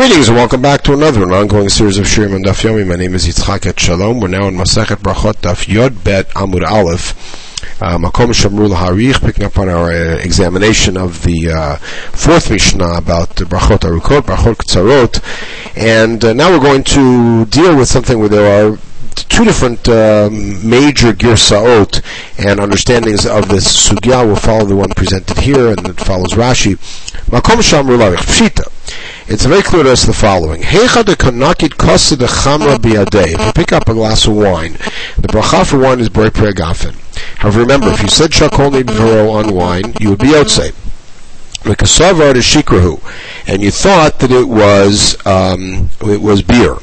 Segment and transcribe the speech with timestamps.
[0.00, 2.86] Greetings and welcome back to another an ongoing series of Shirim and Daf Yomi.
[2.88, 4.22] My name is Yitzchak Etshalom.
[4.22, 7.12] We're now in Masechet Brachot Daf Yod Bet Amud Aleph.
[7.82, 11.76] Uh, Makom Shamru Harich, picking up on our uh, examination of the uh,
[12.16, 17.76] fourth Mishnah about the Brachot Arukot, Brachot Ktsarot, and uh, now we're going to deal
[17.76, 18.78] with something where there are
[19.14, 22.02] two different um, major girsaot
[22.38, 24.24] and understandings of this sugya.
[24.24, 26.76] We'll follow the one presented here, and it follows Rashi.
[27.26, 28.80] Makom Shamru Harich Pshita.
[29.32, 30.60] It's very clear to us the following.
[30.64, 30.72] If
[33.46, 36.96] you pick up a glass of wine, the bracha for wine is boi pregafen.
[37.38, 40.72] However, remember, if you said shakol nidvaro on wine, you would be outside.
[41.62, 43.00] Mekasavar de shikrahu,
[43.46, 46.78] and you thought that it was um, it was beer.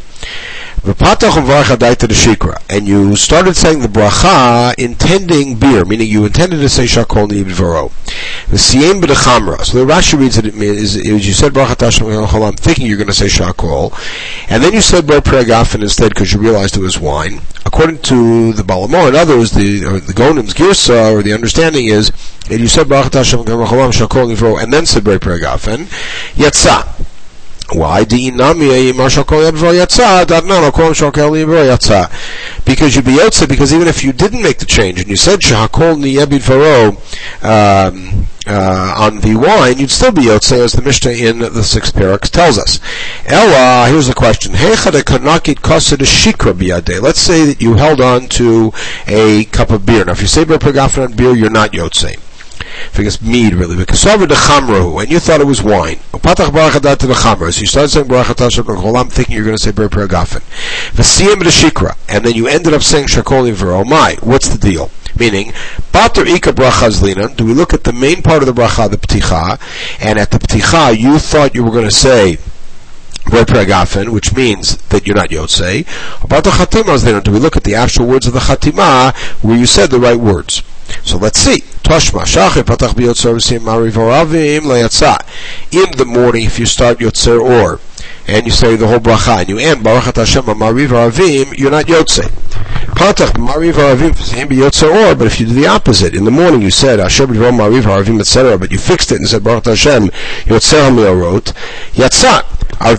[0.87, 7.91] And you started saying the bracha intending beer, meaning you intended to say shakol nidvaro.
[8.47, 9.65] The siyem.
[9.65, 13.13] So the Rashi reads it, it is, you said brachat Hashem thinking you're going to
[13.13, 13.91] say shakol,
[14.49, 17.41] and then you said bar pregafen instead because you realized it was wine.
[17.65, 22.11] According to the Balamo and others, the or the Geonim's girsa or the understanding is
[22.47, 25.87] that you said brachat Hashem shakol nivro and then said bar pregafen.
[27.73, 28.05] Why?
[28.05, 28.21] Because
[32.95, 35.97] you'd be yotze, because even if you didn't make the change, and you said shahakol
[35.97, 36.95] niyebid varo
[37.43, 41.93] um, uh, on the wine, you'd still be yotze, as the Mishnah in the sixth
[41.93, 42.79] parak tells us.
[43.25, 44.53] Ella, here's the question.
[44.53, 44.83] Let's
[47.19, 48.71] say that you held on to
[49.07, 50.05] a cup of beer.
[50.05, 52.17] Now, if you say on beer, you're not yotze.
[52.93, 55.97] I guess mead really, because over the chamrahu, and you thought it was wine.
[56.13, 59.89] Patach to the so you started saying barachatat shakol thinking you're going to say ber
[59.89, 60.41] peragafen.
[60.91, 64.89] Vasiyim the shikra, and then you ended up saying shakol Oh my, what's the deal?
[65.17, 65.53] Meaning,
[65.91, 69.59] Bater Ika Bracha do we look at the main part of the bracha, the Pticha,
[69.99, 72.37] and at the Pticha you thought you were going to say
[73.29, 75.85] which means that you're not Yotzei.
[76.23, 79.65] About the Chatima, do we look at the actual words of the Chatima where you
[79.65, 80.63] said the right words?
[81.03, 81.63] So let's see.
[81.87, 85.21] Toshma Shachir Patach Biyotzer Mariv Oravim Layatza.
[85.71, 87.79] In the morning, if you start Yotzer Or,
[88.27, 91.85] and you say the whole bracha, and you end Baruch Hashem Mariv Oravim, you're not
[91.85, 92.27] Yotzei.
[92.91, 96.71] Patach Mariv Oravim Biyotzer Or, but if you do the opposite, in the morning you
[96.71, 100.07] said Hashem Mariv Oravim, etc., but you fixed it and said Baruch Hashem
[100.43, 101.53] Yotzer HaMeorot,
[101.93, 102.57] Yatzah.
[102.79, 102.95] In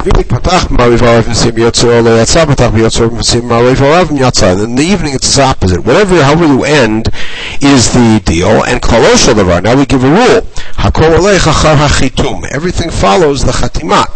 [4.74, 5.84] the evening it's the opposite.
[5.84, 7.08] Whatever, however you end,
[7.62, 8.64] is the deal.
[8.64, 9.62] And kolosha levar.
[9.62, 10.42] Now we give a rule.
[10.76, 12.46] Hakol hachitum.
[12.50, 14.06] Everything follows the chatimah.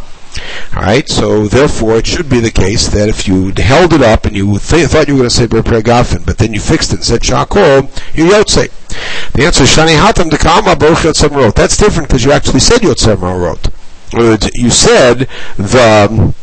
[0.75, 4.35] Alright, so therefore it should be the case that if you held it up and
[4.35, 6.97] you th- thought you were going to say Ber Pregafen, but then you fixed it
[6.97, 7.83] and said Shakol,
[8.17, 8.71] you Yotze.
[9.33, 13.21] The answer is Shani Hatam Dekama Baruch Yotzem That's different because you actually said Yotzem
[13.21, 13.69] Wrote
[14.15, 15.27] you said
[15.57, 16.35] the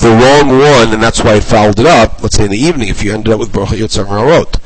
[0.00, 2.20] the wrong one, and that's why it fouled it up.
[2.22, 4.58] Let's say in the evening, if you ended up with bracha yotzar marot.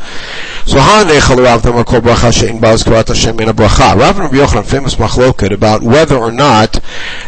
[0.68, 3.96] So hanechal Rav Tamar kol bracha shein baz karat Hashem in a bracha.
[3.98, 6.76] Rav Rabbi Yochanan famous machloket about whether or not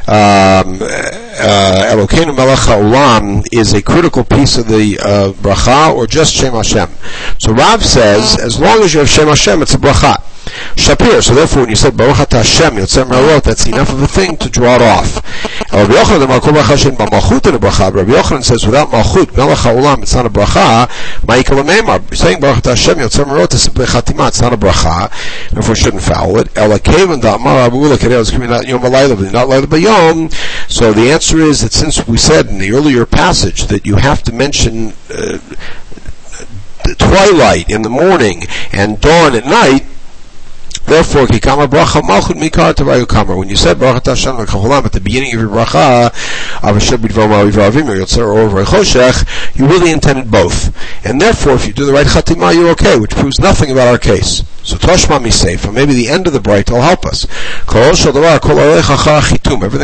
[0.07, 6.35] um, uh, Elokeinu Melech Haolam is a critical piece of the uh, bracha or just
[6.35, 6.91] Shem Hashem.
[7.39, 10.23] So Rav says, as long as you have Shem Hashem, it's a bracha.
[10.77, 11.23] Shapir.
[11.23, 14.37] So therefore, when you said Baruch Ata Hashem Yotzem Marot, that's enough of a thing
[14.39, 15.17] to draw it off.
[15.73, 16.29] Rabbi Yochanan,
[18.43, 20.89] says without Malchut, Melech Haolam, it's not a bracha.
[21.27, 24.29] Ma'ikal Meimar, saying Baruch Ata Hashem Yotzem Marot is simply chatima.
[24.29, 25.11] It's not a bracha.
[25.51, 26.57] Therefore, shouldn't foul it.
[26.57, 30.33] Ela Kevin Da'amar Abu Ula Kedei is coming out Yom Alayla, not Layla Bayom.
[30.71, 34.23] So the answer is that since we said in the earlier passage that you have
[34.25, 35.39] to mention uh,
[36.99, 39.85] twilight in the morning and dawn at night,
[40.91, 43.37] Therefore, kikama bracha malchut mikar tavayu kamar.
[43.37, 46.11] When you said bracha tashan v'kacholam at the beginning of your bracha,
[46.65, 46.81] or
[47.95, 48.51] yotzer or
[49.55, 50.75] you really intended both.
[51.07, 53.99] And therefore, if you do the right chatima, you're okay, which proves nothing about our
[53.99, 54.43] case.
[54.63, 57.27] So Toshma Miseifa, maybe the end of the bright will help us.
[57.67, 58.13] Everything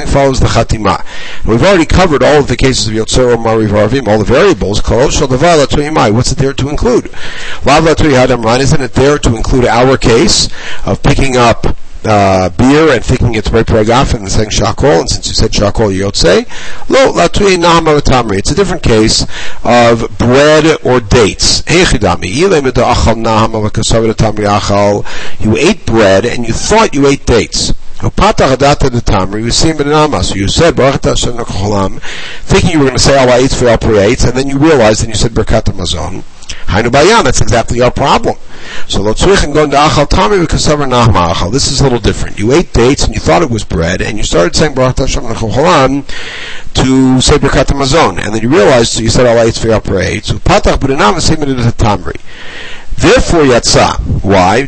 [0.07, 1.03] follows the Chatima.
[1.47, 4.83] we've already covered all of the cases of Yotzer Mariv Arvim, all the variables.
[4.87, 7.07] What's it there to include?
[7.07, 10.49] Isn't it there to include our case
[10.97, 11.67] of picking up
[12.05, 15.93] uh, beer and thinking it's right Pragaf and saying Shakol, and since you said Shakol,
[15.93, 16.47] Yotze,
[16.89, 18.39] Lo Latui Nahama Tamri.
[18.39, 19.27] It's a different case
[19.65, 21.63] of bread or dates.
[25.41, 27.75] You ate bread and you thought you ate dates.
[28.03, 28.11] You
[30.23, 30.77] So you said
[32.43, 35.17] thinking you were going to say Al for Al and then you realized and you
[35.17, 36.23] said Berkat Mazon.
[36.67, 38.37] That's exactly our problem.
[38.89, 41.53] So Lotzrich and going to Achal Tami v'kasavar Nahma Achal.
[41.53, 42.39] This is a little different.
[42.39, 45.23] You ate dates and you thought it was bread, and you started saying Baruch Hashem
[45.23, 50.79] to say Hamazon, and then you realized, so you said Allah Eitz V'Yapre So Patach
[51.73, 52.21] Tamri.
[52.97, 54.01] Therefore, yatsa.
[54.25, 54.61] Why?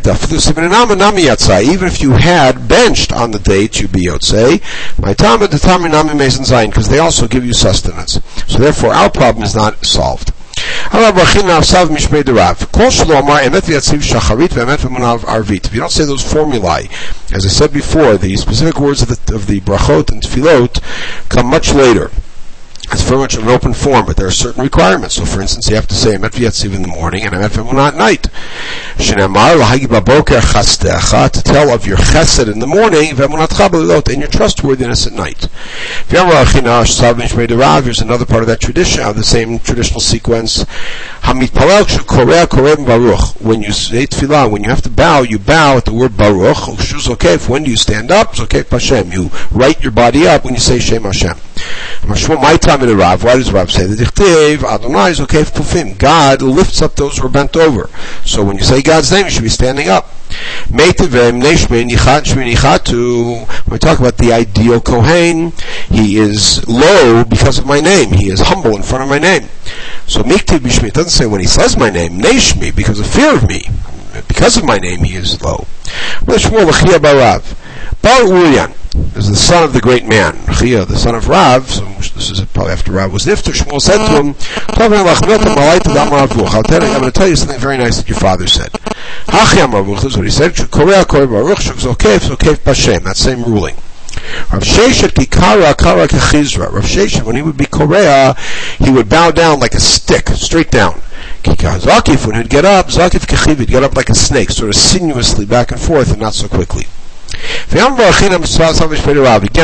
[1.63, 4.61] Even if you had benched on the date, you'd be yotzei.
[5.01, 8.21] My time the time nami mason zayin, because they also give you sustenance.
[8.47, 10.33] So therefore, our problem is not solved.
[15.67, 16.89] If you don't say those formulae,
[17.33, 20.81] as I said before, the specific words of the, of the brachot and tefillot
[21.29, 22.11] come much later.
[22.91, 25.17] It's very much an open form, but there are certain requirements.
[25.17, 27.89] So, for instance, you have to say Emet V'yatziv in the morning and Emet V'emunah
[27.89, 28.29] at night.
[28.97, 34.21] Shenamar l'hagi baboker chastecha, to tell of your chesed in the morning, V'emunatcha b'lilot, and
[34.21, 35.49] your trustworthiness at night.
[36.09, 40.65] If you have here's another part of that tradition, of the same traditional sequence.
[41.23, 43.41] Hamid palel korea korem baruch.
[43.41, 46.69] When you say tefillah, when you have to bow, you bow at the word baruch.
[47.09, 48.39] Okay, when do you stand up?
[48.41, 49.13] Okay, Hashem.
[49.13, 51.37] You right your body up when you say Shem Hashem.
[52.07, 55.99] My time in the Rav, why does Rav say the Dichtiv, Adonai is okay pufim.
[55.99, 57.89] God lifts up those who are bent over.
[58.25, 60.07] So when you say God's name, you should be standing up.
[60.71, 60.93] When we
[63.79, 65.53] talk about the ideal Kohen,
[65.89, 68.13] he is low because of my name.
[68.13, 69.49] He is humble in front of my name.
[70.07, 73.49] So Miktiv Bishmi, doesn't say when he says my name, Neshmi, because of fear of
[73.49, 73.63] me.
[74.27, 75.67] Because of my name, he is low.
[78.03, 78.73] Bar Urian
[79.17, 82.41] is the son of the great man, Chia, the son of Rav, so this is
[82.47, 84.35] probably after Rav was Nifter, Shmuel said to him,
[84.79, 85.05] I'm going
[87.05, 88.73] to tell you something very nice that your father said.
[89.29, 90.55] Hachi is what he said,
[93.05, 93.77] that same ruling.
[94.53, 96.73] Rav Sheshet kikara kara kechizra.
[96.73, 98.35] Rav Sheshet, when he would be Korea,
[98.79, 101.01] he would bow down like a stick, straight down.
[101.43, 104.71] Kikar Zakif, when he'd get up, Zakif kechiv, he'd get up like a snake, sort
[104.71, 106.87] of sinuously back and forth and not so quickly.
[107.71, 107.95] Again,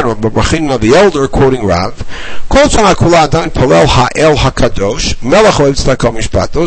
[0.06, 1.98] Rabbi Brachina the elder, quoting Rav,
[2.48, 2.76] Those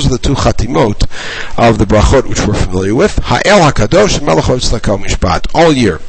[0.06, 1.04] are the two chatimot
[1.58, 3.18] of the brachot which we're familiar with.
[3.24, 6.02] Ha'el hakadosh and melech mishpat all year.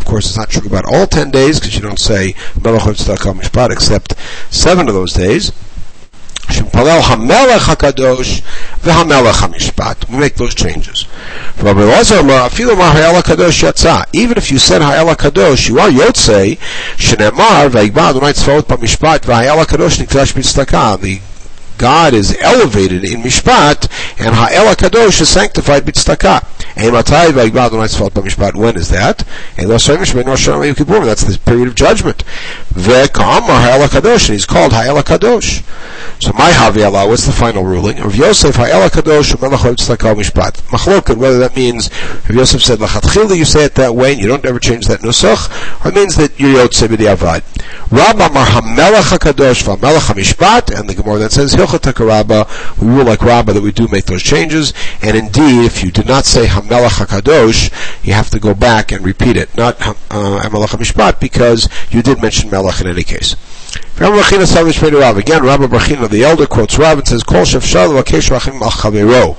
[0.00, 3.70] Of course, it's not true about all ten days because you don't say melech mishpat
[3.70, 4.14] except
[4.50, 5.52] seven of those days.
[6.48, 8.42] Shempalel HaMelech HaKadosh
[8.80, 10.10] v'HaMelech HaMishpat.
[10.10, 11.06] We make those changes.
[11.58, 11.80] Rabbi
[13.62, 14.06] yatsa.
[14.12, 16.58] Even if you said Ha'el HaKadosh, you are Yotzei.
[20.72, 21.20] The
[21.78, 23.88] God is elevated in Mishpat,
[24.20, 26.42] and Ha'el HaKadosh is sanctified b'tzedakah.
[26.74, 26.94] When
[28.76, 29.24] is that?
[29.56, 32.24] That's the period of judgment.
[32.74, 35.62] Ha'el HaKadosh, and he's called Ha'el Kadosh.
[36.22, 37.98] So my Havi'Allah, what's the final ruling?
[37.98, 41.16] Rav Yosef Ha'el Kadosh Tzedakah Mishpat.
[41.16, 41.90] Whether that means
[42.28, 45.00] Rav Yosef said Lachatchila, you say it that way, and you don't ever change that
[45.00, 47.42] nusach, or it means that you're Yotzei B'diavad.
[47.90, 53.04] Rabba Mar HaMelech HaKadosh V'Melech HaMishpat, and the Gemara that says Hilchot Hilchat we rule
[53.04, 54.72] like Rabba that we do make those changes,
[55.02, 59.04] and indeed, if you did not say Hamelach HaKadosh, you have to go back and
[59.04, 59.94] repeat it, not uh,
[60.42, 63.34] Hamelach HaMishpat, because you did mention In any case.
[63.96, 64.12] Again,
[65.42, 65.66] Rabbi
[66.06, 69.34] the elder, quotes Rav and says, Kol shefshal vakesh rachim al chavero.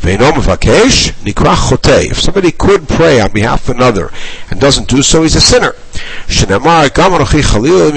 [0.00, 2.10] Ve'nom vakesh, nikra.
[2.10, 4.10] If somebody could pray on behalf of another
[4.50, 5.72] and doesn't do so, he's a sinner.
[6.28, 7.90] Gam anochi chalil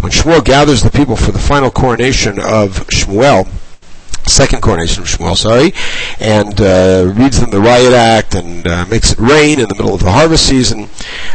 [0.00, 3.46] When Shmuel gathers the people for the final coronation of Shmuel,
[4.28, 5.72] second coronation of Shmuel, sorry,
[6.20, 9.94] and uh, reads them the riot act and uh, makes it rain in the middle
[9.94, 10.88] of the harvest season.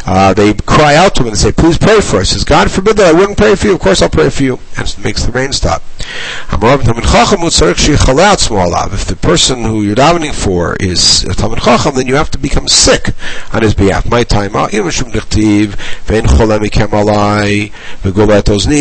[0.06, 2.72] Uh, they cry out to him and say, "Please pray for us." He says, "God
[2.72, 3.76] forbid that I wouldn't pray for you.
[3.76, 5.82] Of course, I'll pray for you." And it makes the rain stop.
[6.52, 6.60] If
[9.08, 12.68] the person who you're davening for is a Talmud Chacham, then you have to become
[12.68, 13.12] sick
[13.54, 14.10] on his behalf.
[14.10, 14.56] My time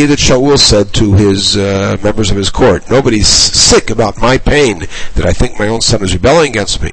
[0.07, 4.37] that Shaul said to his uh, members of his court, nobody's sick about about my
[4.37, 4.81] pain
[5.15, 6.91] that I think my own son is rebelling against me.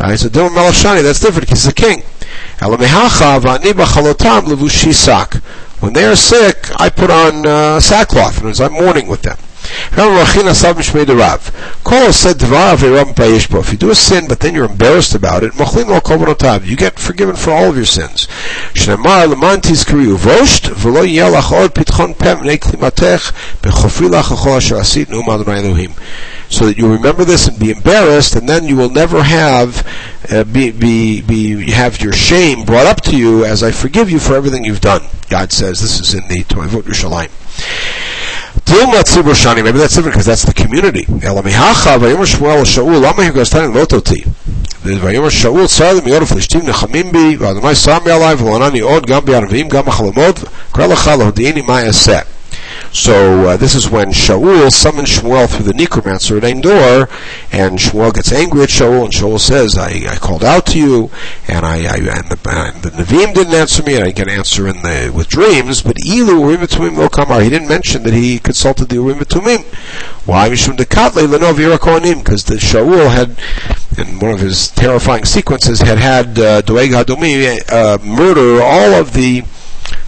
[0.00, 0.18] Right?
[0.18, 2.02] So Dilma Melashani, that's different he's a king.
[5.80, 9.36] When they are sick, I put on uh, sackcloth, and I'm mourning with them.
[13.60, 15.52] If you do a sin, but then you're embarrassed about it,
[16.64, 18.28] you get forgiven for all of your sins.
[18.74, 18.96] So
[26.66, 29.86] that you remember this and be embarrassed, and then you will never have
[30.30, 34.18] uh, be, be, be, have your shame brought up to you as I forgive you
[34.18, 35.02] for everything you've done.
[35.28, 37.30] God says this is in the Toivot Yerushalayim.
[38.72, 41.04] Dilma Tzibur Shani, maybe that's different because that's the community.
[41.04, 43.22] Elamihacha, Vayomer Shmuel Shaul, Lama
[43.70, 44.24] Lototi.
[44.82, 45.68] Vayomer Shaul,
[46.24, 47.36] Flishtim Nechamim Bi,
[47.74, 48.10] Sami
[48.80, 49.06] Od,
[51.66, 52.26] Maya Set
[52.92, 57.08] so uh, this is when Shaul summons Shmuel through the necromancer at Endor,
[57.50, 61.10] and Shmuel gets angry at Shaul, and Shaul says, "I, I called out to you,
[61.48, 64.82] and I, I and the, and the didn't answer me, and I can answer in
[64.82, 68.90] the with dreams, but Ilu Urim Tumim Lo Kamar." He didn't mention that he consulted
[68.90, 69.64] the Urim Tumim.
[70.26, 70.50] Why?
[70.50, 73.38] Mishum Dekatle Lenov Kohanim, because the Shaul had,
[73.98, 79.14] in one of his terrifying sequences, had had uh, Doeg Hadomi uh, murder all of
[79.14, 79.42] the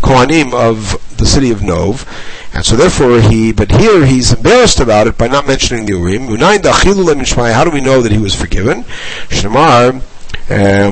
[0.02, 2.04] Kohanim of the city of Nov,
[2.54, 6.28] and so therefore he, but here he's embarrassed about it by not mentioning the Urim.
[6.38, 8.84] How do we know that he was forgiven?
[9.28, 10.00] Shemar,
[10.48, 10.90] eh,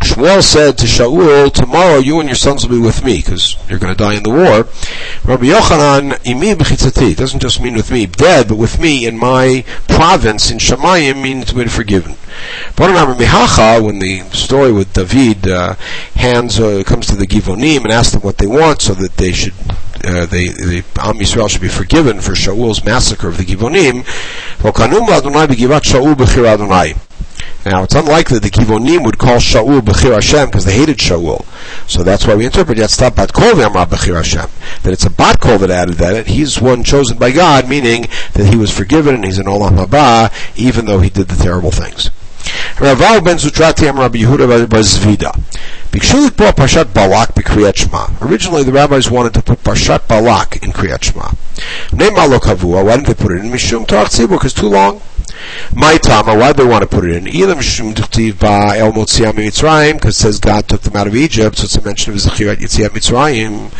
[0.00, 3.78] Shmuel said to Shaul, tomorrow you and your sons will be with me, because you're
[3.78, 4.68] going to die in the war.
[5.24, 9.18] Rabbi Yochanan, imi b'chitzati, it doesn't just mean with me, dead, but with me in
[9.18, 12.12] my province in Shemayim means to be forgiven.
[12.76, 15.74] When the story with David uh,
[16.14, 19.32] hands uh, comes to the Givonim and asks them what they want so that they
[19.32, 19.54] should
[20.04, 24.04] uh, they, the Am Yisrael should be forgiven for Shaul's massacre of the Givonim.
[27.66, 31.44] Now, it's unlikely the Givonim would call Shaul Bechir Hashem because they hated Shaul.
[31.90, 34.48] So that's why we interpret Yatzta Bat Kol Bechir Hashem.
[34.84, 36.28] That it's a Bat Kol that added that.
[36.28, 40.32] He's one chosen by God, meaning that he was forgiven and he's an Olam Haba,
[40.56, 42.10] even though he did the terrible things.
[42.76, 45.32] Ravav ben Zutrati am Rabbi Yehuda Zvida.
[45.90, 48.06] Bikshu brought Parshat Balak b'Kriyat Shema.
[48.20, 51.30] Originally, the rabbis wanted to put Parshat Balak in Kriyat Shema.
[51.90, 52.84] Ne'ma kavua.
[52.84, 54.36] Why didn't they put it in Mishum Tarach Tzibur?
[54.36, 55.00] Because too long.
[55.74, 57.28] My Tama, why do they want to put it in?
[57.28, 61.14] Either Mishum Duchtiv Ba El Motziam Mitzrayim, because it says God took them out of
[61.14, 63.72] Egypt, so it's a mention of Zechirat Yitziat Mitzrayim.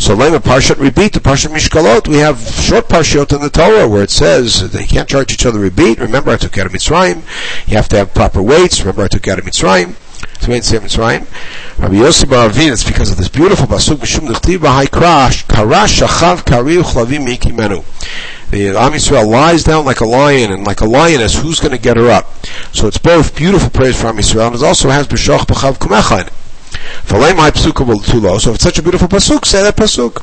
[0.00, 4.02] So Lema Parshat Rebeat, the Parshat Mishkalot, we have short Parshiot in the Torah where
[4.02, 6.00] it says they can't charge each other Rebeat.
[6.00, 7.22] Remember I took out of Mitzrayim.
[7.68, 8.80] You have to have proper weights.
[8.80, 9.96] Remember I took out of Mitzrayim.
[10.42, 16.44] Rabbi Yossi Baravin, it's because of this beautiful pasuk, Mishum Duchtiv Ba Karash, Karash Shachav
[16.44, 17.84] Kari Uchlavim Mikimenu
[18.52, 21.78] the Am Yisrael lies down like a lion and like a lioness, who's going to
[21.78, 22.26] get her up?
[22.72, 26.20] So it's both beautiful praise for Am Yisrael and it also has B'shach B'chav Kumecha
[26.20, 26.32] in it.
[28.40, 30.22] So if it's such a beautiful pasuk, say that pasuk.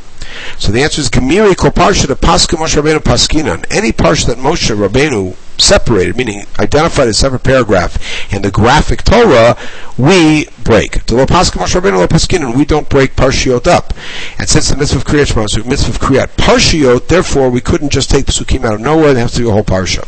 [0.59, 3.65] So the answer is Gemiri Kol Parsha the Paska Moshe Rabbeinu Paskinan.
[3.71, 9.57] Any parsha that Moshe Rabbeinu separated, meaning identified a separate paragraph in the graphic Torah,
[9.97, 10.93] we break.
[11.05, 13.93] Moshe we don't break Parshiot up.
[14.37, 17.91] And since the mitzvah of Kriyat Shema is mitzvah of Kriyat Parshiot, therefore we couldn't
[17.91, 20.05] just take pasukim out of nowhere, they have to do a whole parsha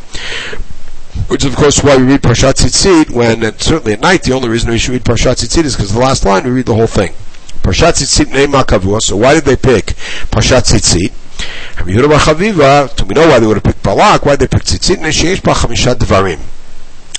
[1.28, 4.34] which is of course why we read Parshat Tzitzit when, and certainly at night, the
[4.34, 6.76] only reason we should read Parshat Tzitzit is because the last line we read the
[6.76, 7.14] whole thing.
[7.64, 9.88] Parshat Tzitzit Neima Kavua, so why did they pick
[10.32, 11.14] Parshat Tzitzit?
[11.78, 12.08] Do we know
[13.28, 14.26] why they would have picked Balak?
[14.26, 14.98] Why they picked Tzitzit?
[14.98, 16.40] Nesheyesh Ba Chamishat Dvarim.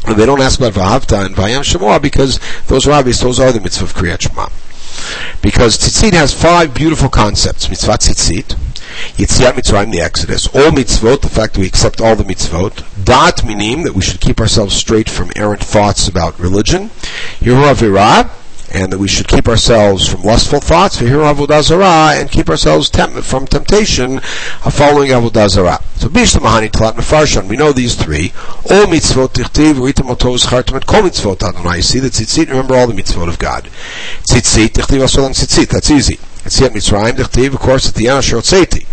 [0.06, 3.52] And they don't ask about Vahavta and Vayam Shemua because those are obvious, those are
[3.52, 4.48] the mitzvah of Kriyat Shema.
[5.40, 7.68] Because Tzitzit has five beautiful concepts.
[7.68, 8.56] Mitzvah Tzitzit,
[9.16, 13.44] Yetziat Mitzrayim, the Exodus, all mitzvot, the fact that we accept all the mitzvot, Dat
[13.44, 16.90] minim, that we should keep ourselves straight from errant thoughts about religion,
[17.40, 18.30] Yehuah Virah,
[18.70, 24.74] and that we should keep ourselves from lustful thoughts, and keep ourselves from temptation of
[24.74, 25.78] following avodah zarah.
[25.96, 28.32] So Mahani Talat Mefarshan, we know these three.
[28.70, 31.80] All mitzvot tichtiv, ritam otos chartam, and kol mitzvot Adonai.
[31.80, 33.64] See the tzitzit, remember all the mitzvot of God.
[34.24, 36.18] Tzitzit, tichtiv asolam tzitzit, that's easy.
[36.44, 38.86] Yet Mitzrayim, Dichtiv, of course, at the end, Short Seiti.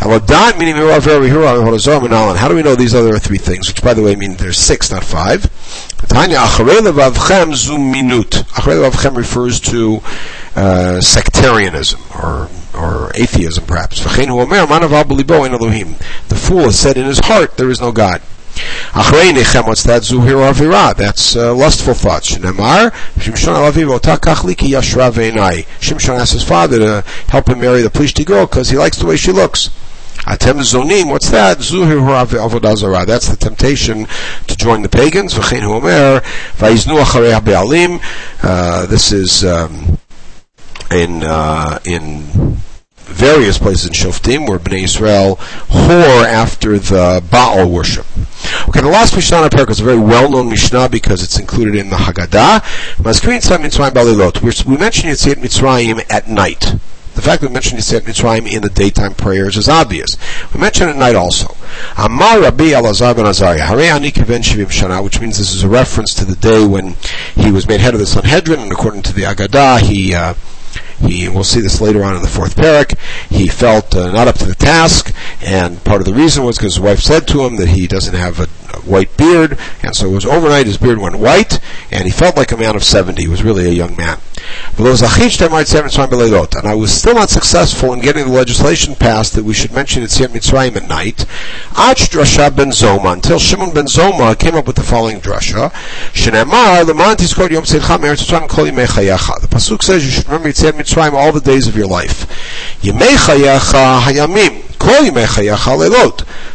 [0.00, 0.76] And meaning.
[0.76, 3.68] How do we know these other three things?
[3.68, 5.48] Which, by the way, mean there's six, not five.
[6.08, 8.30] Tanya, Acharei Levavchem Zum Minut.
[8.30, 10.00] Acharei Levavchem refers to
[10.56, 14.02] uh, sectarianism, or or atheism, perhaps.
[14.02, 14.10] The
[16.36, 18.22] fool has said in his heart, there is no God.
[18.92, 20.02] What's that?
[20.02, 20.94] Zuhir avira.
[20.96, 22.36] That's uh, lustful thoughts.
[22.36, 25.66] Shemar, Shimshon alaviv otakach ki yashra ve'enai.
[25.80, 29.16] Shimshon his father to help him marry the Plishti girl because he likes the way
[29.16, 29.70] she looks.
[30.26, 31.58] Atem zonim, what's that?
[31.58, 33.06] Zuhir avodah zarah.
[33.06, 34.06] That's the temptation
[34.48, 35.34] to join the pagans.
[35.34, 35.62] V'chein
[36.58, 38.00] acharei ha'be'alim.
[38.42, 39.98] Uh, this is um,
[40.90, 42.22] in uh, in
[42.96, 48.06] various places in Shoftim where Bnei Israel whore after the Baal worship.
[48.70, 51.90] Okay, the last Mishnah on parak is a very well-known Mishnah because it's included in
[51.90, 52.62] the Haggadah.
[52.98, 53.04] We
[54.76, 56.76] mentioned Yetziat Mitzrayim at night.
[57.16, 60.16] The fact that we mentioned Yetziat Mitzrayim in the daytime prayers is obvious.
[60.54, 61.56] We mention it at night also.
[61.98, 66.14] Amar Rabbi Elazar ben Azariah, Hare Ani Shivim Shana, which means this is a reference
[66.14, 66.94] to the day when
[67.34, 70.34] he was made head of the Sanhedrin, and according to the Haggadah, he uh,
[71.00, 72.96] He, we'll see this later on in the fourth parak.
[73.28, 75.12] He felt uh, not up to the task,
[75.42, 78.14] and part of the reason was because his wife said to him that he doesn't
[78.14, 78.46] have a
[78.78, 81.60] white beard, and so it was overnight his beard went white,
[81.90, 83.20] and he felt like a man of 70.
[83.22, 84.18] He was really a young man.
[84.78, 90.02] And I was still not successful in getting the legislation passed that we should mention
[90.02, 91.26] Yetziat Mitzrayim at night.
[91.74, 95.70] Drasha ben Zoma, until Shimon ben Zoma came up with the following drasha.
[99.40, 102.26] The Pasuk says you should remember Yetziat Mitzrayim all the days of your life.
[102.82, 104.69] Chayacha Hayamim.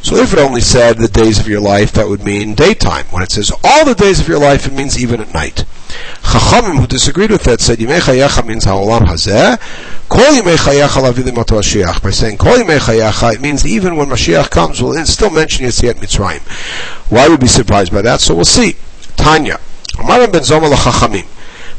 [0.01, 3.05] So if it only said the days of your life, that would mean daytime.
[3.12, 5.63] When it says all the days of your life, it means even at night.
[6.22, 9.60] Chachamim who disagreed with that said Yimei Chayacha means Ha'olam Hazeh.
[10.10, 12.01] Kol Yimei Chayacha Mashiach.
[12.01, 16.41] By saying Kol Yimei it means even when Mashiach comes, we'll still mention Yetziat Mitzrayim.
[17.12, 18.22] Why would be surprised by that?
[18.22, 18.75] So we'll see.
[19.15, 19.60] Tanya.
[20.00, 21.25] Amar ben Zoma Chachamim.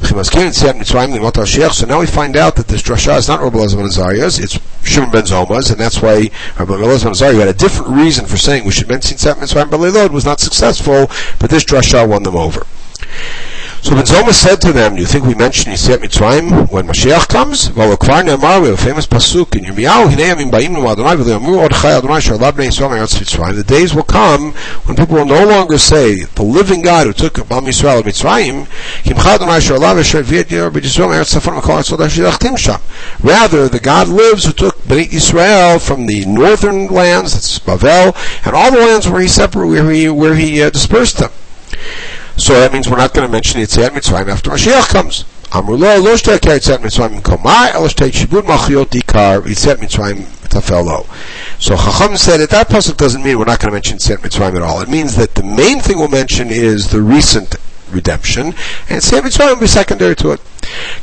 [0.02, 4.58] So now we find out that this drasha is not Rabbi Elazar ben Azariah's, it's
[4.84, 8.36] Shimon ben Zoma's, and that's why Rabbi Elazar ben Azariah had a different reason for
[8.36, 12.36] saying we should mention Tzat Mitzrayim Balilod was not successful, but this drasha won them
[12.36, 12.66] over.
[13.86, 17.28] So Ben Zoma said to them, do you think we mention Yetziat Mitzrayim when Mashiach
[17.28, 17.68] comes?
[17.68, 17.72] A
[18.76, 23.54] famous pasuk in Yirmiyahu, Hinei Ba'im Nu Adonai Adonai Yisrael Mitzrayim.
[23.54, 24.54] The days will come
[24.86, 28.66] when people will no longer say, the living God who took Bam Yisrael Mitzrayim,
[29.04, 29.60] Kimcha Adonai
[30.50, 31.22] Yer B'Yisrael.
[33.22, 38.56] Rather, the God lives who took Bnei Yisrael from the northern lands, that's Bavel, and
[38.56, 41.30] all the lands where he separated, where he, where he uh, dispersed them.
[42.38, 45.24] So that means we're not going to mention Yetziat Mitzrayim after Mashiach comes.
[45.52, 51.06] Amru lo, Yetziat Mitzrayim komai, elo shibud machiot ikar Yetziat Mitzrayim tafelo.
[51.58, 54.56] So Chacham said that that passage doesn't mean we're not going to mention Yetziat Mitzrayim
[54.56, 54.82] at all.
[54.82, 57.56] It means that the main thing we'll mention is the recent
[57.95, 58.55] redemption, and
[59.01, 60.39] Yetziat Mitzrayim will be secondary to it.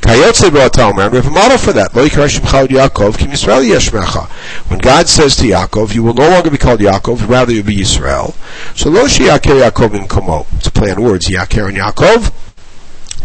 [0.00, 1.92] Kayotze Omer, we have a model for that.
[1.92, 4.28] Yaakov, Kim Yisrael Yeshmecha.
[4.70, 7.76] When God says to Yaakov, you will no longer be called Yaakov, rather you'll be
[7.76, 8.34] Yisrael.
[8.76, 10.46] So Lo Yaakov Yaakov in Komo.
[10.56, 12.32] It's a play on words, Yaakov and Yaakov.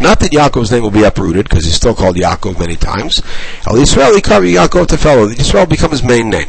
[0.00, 3.22] Not that Yaakov's name will be uprooted, because he's still called Yaakov many times.
[3.66, 5.32] El Yisrael Yikar Yaakov Tefelo.
[5.32, 6.48] Yisrael become his main name.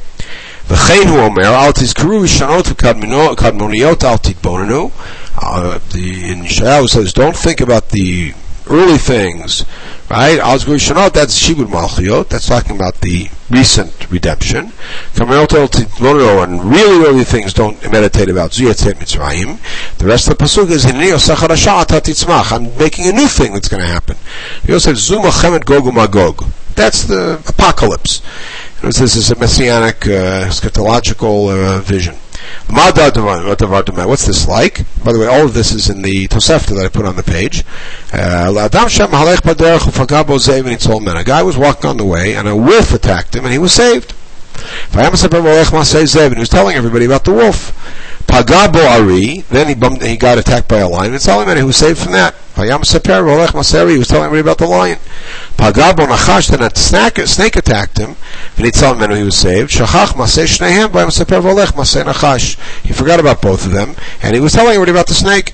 [0.67, 4.89] וכן הוא אומר, אל תזכרו ראשונות וקדמוניות, אל תתבוננו.
[5.42, 8.34] in Yisrael says, don't think about the
[8.68, 9.64] early things,
[10.10, 10.38] right?
[10.38, 14.66] Azgur Shanot, that's Shibud Malchiot, that's talking about the recent redemption.
[15.14, 19.58] Kamerot and really early things don't meditate about Zuyat Mitzrayim.
[19.98, 20.84] The rest of the Pasuk is,
[22.52, 24.16] I'm making a new thing that's going to happen.
[24.62, 26.44] He also said, Zuma Chemet Gog Magog.
[26.74, 28.22] That's the apocalypse.
[28.82, 32.16] This is a messianic, uh, eschatological uh, vision.
[34.06, 34.84] What's this like?
[35.04, 37.22] By the way, all of this is in the Tosefta that I put on the
[37.22, 37.64] page.
[38.12, 38.52] Uh,
[41.16, 43.72] a guy was walking on the way, and a wolf attacked him, and he was
[43.72, 44.14] saved.
[44.92, 47.72] He was telling everybody about the wolf.
[48.30, 51.12] Pagabo Ari, then he, bumped, he got attacked by a lion.
[51.14, 52.32] It's him he was saved from that.
[52.54, 54.98] Rolech Maseri, he was telling everybody about the lion.
[55.56, 58.14] Pagabo Nachash, then a snake, snake attacked him,
[58.56, 59.72] and he told him he was saved.
[59.72, 61.72] Shachach Maseh Shnehem, Vayam Seper Rolech
[62.04, 62.56] Nachash.
[62.84, 65.52] He forgot about both of them, and he was telling everybody about the snake.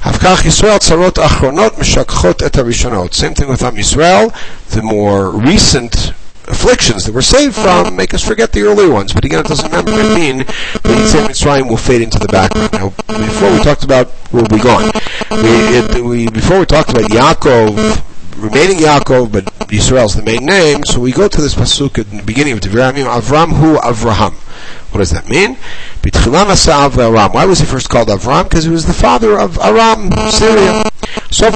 [0.00, 3.14] Avkach Yisrael Tzarot Achronot Meshakchot Et.
[3.14, 4.32] Same thing with Am Yisrael,
[4.70, 6.14] the more recent
[6.46, 9.12] afflictions that we're saved from make us forget the early ones.
[9.12, 10.46] But again, it doesn't mean that
[10.82, 12.72] Yetziat Mitzrayim will fade into the background.
[12.72, 14.90] Now, before we talked about, we'll be gone.
[15.30, 18.02] We, it, we, before we talked about Yaakov,
[18.36, 22.22] remaining Yaakov, but Yisrael's the main name, so we go to this pasuk at the
[22.22, 24.34] beginning of Devarim, Avram hu Avraham.
[24.92, 25.56] What does that mean?
[27.34, 28.44] Why was he first called Avram?
[28.44, 30.84] Because he was the father of Aram, Syria.
[31.36, 31.52] Then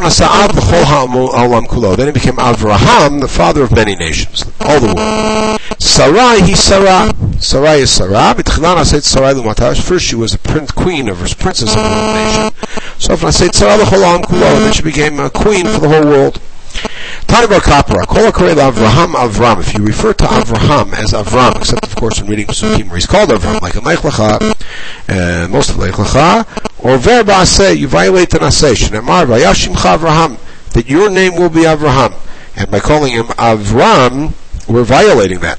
[2.07, 5.61] he became Avraham, the father of many nations, all the world.
[5.81, 7.13] Sarai, he Sarah.
[7.39, 8.35] Sarai is Sarah.
[8.35, 12.53] First she was a prince, queen of princess of the nation.
[12.99, 16.41] So then she became a queen for the whole world.
[17.29, 19.61] Tani Bar Kappara, Kol Avraham Avram.
[19.61, 23.07] If you refer to Avraham as Avram, except of course in reading Psukim where he's
[23.07, 24.55] called Avram, like a Lech Lecha,
[25.09, 26.47] uh, most of Lech Lecha,
[26.79, 30.39] or Verba Aseh, you violate an Aseh, Shnemar Vayashimcha Avraham,
[30.73, 32.15] that your name will be Avraham.
[32.57, 34.33] And by calling him Avram,
[34.67, 35.59] we're violating that.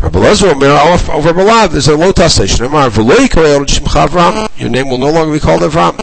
[0.00, 4.60] Rabbi Lezer Omer over Balav is a shimcha Avram.
[4.60, 5.98] Your name will no longer be called Avram.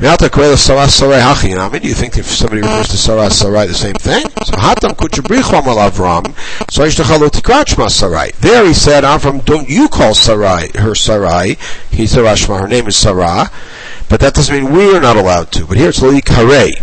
[0.00, 3.74] Me'ata karei Sarah Sarai hachi Do you think if somebody refers to Sarah Sarai the
[3.74, 4.22] same thing?
[4.44, 6.24] So hatam kuchabrichu amal Avram.
[6.70, 8.30] So tikrach Sarai.
[8.38, 11.56] There he said, Avram, don't you call Sarai her Sarai?
[11.90, 13.50] He's Sarah Her name is Sarah.
[14.08, 15.66] But that doesn't mean we are not allowed to.
[15.66, 16.80] But here it's lo karei.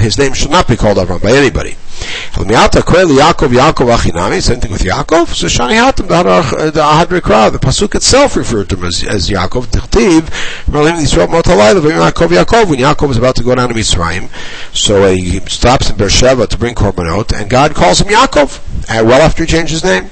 [0.00, 1.76] his name should not be called Avram by anybody.
[1.98, 5.28] Yaakov, Yaakov Achinami, same thing with Yaakov.
[5.28, 9.66] So Shani Hatam, the Ahadri Kra, the Pasuk itself referred to him as, as Yaakov,
[9.66, 10.22] Tichtiv,
[10.66, 14.28] Yaakov, Yaakov, when Yaakov is about to go down to Mitzrayim.
[14.74, 18.58] So he stops in Beersheba to bring Korbanot, and God calls him Yaakov,
[18.88, 20.10] uh, well after he changed his name.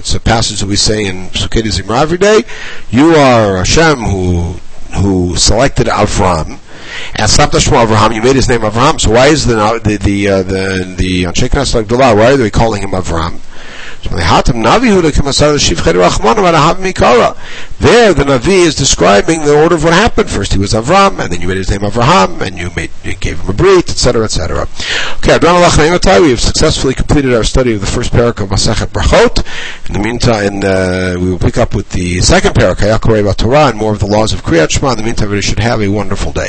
[0.00, 2.42] It's a passage that we say in Sukkot Zimra every day.
[2.90, 4.54] You are Hashem who
[4.94, 6.58] who selected Avram
[7.14, 8.14] and Samta Shmo Avraham.
[8.14, 9.00] You made his name Avraham.
[9.00, 12.90] So why is the the the uh, the the Knesset Why are they calling him
[12.90, 13.40] Avram?
[17.80, 20.30] There, the Navi is describing the order of what happened.
[20.30, 23.14] First he was Avram, and then you made his name Avraham, and you made you
[23.14, 24.66] gave him a brit, etc., etc.
[25.18, 29.44] Okay, we have successfully completed our study of the first parak of Masachet Brachot.
[29.88, 33.78] In the meantime, uh, we will pick up with the second parak, Hayakorei Torah, and
[33.78, 34.92] more of the laws of Kriyat Shema.
[34.92, 36.48] In the meantime, we should have a wonderful day.